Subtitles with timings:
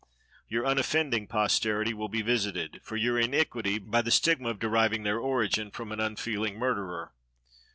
[0.47, 5.19] Your unoffending posterity will be visited, for your iniquity, by the stigma of deriving their
[5.19, 7.13] origin from an unfeeling murderer.